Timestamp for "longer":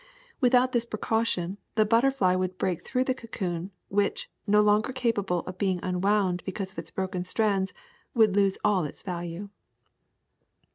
4.59-4.91